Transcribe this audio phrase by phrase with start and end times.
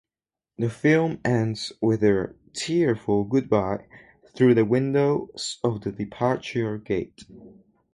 [0.57, 3.85] The film ends with their tearful goodbye
[4.33, 7.25] through the windows of the departure gate.